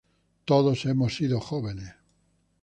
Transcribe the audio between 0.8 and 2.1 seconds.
hemos sido jóvenes.